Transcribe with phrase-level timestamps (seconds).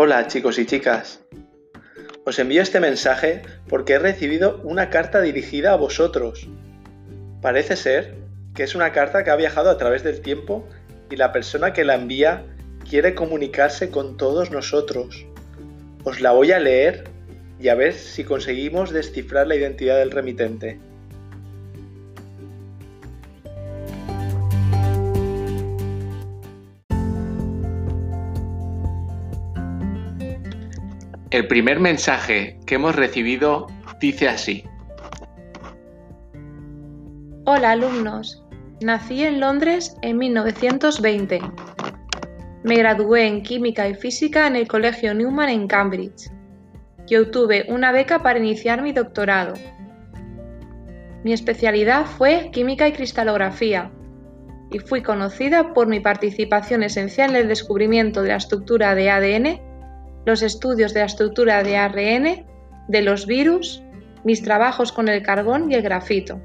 [0.00, 1.18] Hola chicos y chicas.
[2.24, 6.46] Os envío este mensaje porque he recibido una carta dirigida a vosotros.
[7.42, 8.14] Parece ser
[8.54, 10.64] que es una carta que ha viajado a través del tiempo
[11.10, 12.44] y la persona que la envía
[12.88, 15.26] quiere comunicarse con todos nosotros.
[16.04, 17.02] Os la voy a leer
[17.58, 20.78] y a ver si conseguimos descifrar la identidad del remitente.
[31.30, 33.66] El primer mensaje que hemos recibido
[34.00, 34.64] dice así.
[37.44, 38.42] Hola alumnos,
[38.80, 41.40] nací en Londres en 1920.
[42.64, 46.30] Me gradué en Química y Física en el Colegio Newman en Cambridge
[47.06, 49.52] y obtuve una beca para iniciar mi doctorado.
[51.24, 53.90] Mi especialidad fue Química y Cristalografía
[54.70, 59.67] y fui conocida por mi participación esencial en el descubrimiento de la estructura de ADN
[60.28, 62.46] los estudios de la estructura de ARN,
[62.86, 63.82] de los virus,
[64.24, 66.40] mis trabajos con el carbón y el grafito.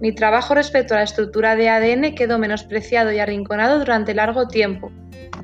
[0.00, 4.90] Mi trabajo respecto a la estructura de ADN quedó menospreciado y arrinconado durante largo tiempo.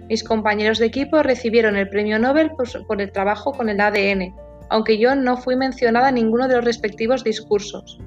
[0.09, 2.53] Mis compañeros de equipo recibieron el premio Nobel
[2.87, 4.35] por, el trabajo con el ADN,
[4.71, 7.99] aunque yo no fui mencionada en ninguno de los respectivos discursos.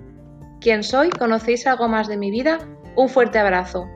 [0.62, 1.10] ¿Quién soy?
[1.10, 2.60] ¿Conocéis algo más de mi vida?
[2.96, 3.88] Un fuerte abrazo.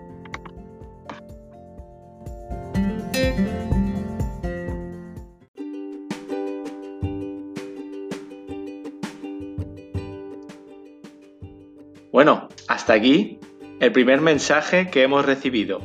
[12.11, 13.39] Bueno, hasta aquí
[13.79, 15.81] el primer mensaje que hemos recibido.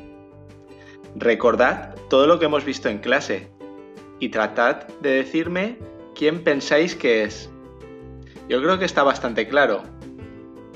[1.17, 3.51] Recordad todo lo que hemos visto en clase
[4.21, 5.79] y tratad de decirme
[6.15, 7.51] quién pensáis que es.
[8.49, 9.83] Yo creo que está bastante claro.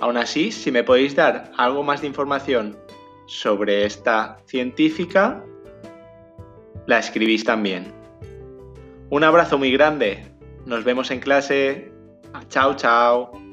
[0.01, 2.77] Aún así, si me podéis dar algo más de información
[3.27, 5.45] sobre esta científica,
[6.87, 7.93] la escribís también.
[9.11, 10.27] Un abrazo muy grande.
[10.67, 11.93] Nos vemos en clase.
[12.49, 13.44] Chao, chao.